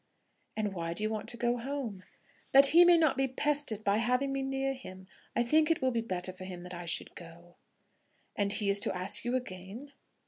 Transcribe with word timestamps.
"And 0.57 0.73
why 0.73 0.95
do 0.95 1.03
you 1.03 1.11
want 1.11 1.29
to 1.29 1.37
go 1.37 1.57
home?" 1.57 2.01
"That 2.53 2.65
he 2.73 2.83
may 2.83 2.97
not 2.97 3.17
be 3.17 3.27
pestered 3.27 3.83
by 3.83 3.97
having 3.97 4.33
me 4.33 4.41
near 4.41 4.73
him. 4.73 5.05
I 5.35 5.43
think 5.43 5.69
it 5.69 5.79
will 5.79 5.91
be 5.91 6.01
better 6.01 6.33
for 6.33 6.43
him 6.45 6.63
that 6.63 6.73
I 6.73 6.85
should 6.85 7.13
go." 7.13 7.57
"And 8.35 8.51
he 8.51 8.67
is 8.71 8.79
to 8.79 8.95
ask 8.97 9.23
you 9.23 9.35
again?" 9.35 9.91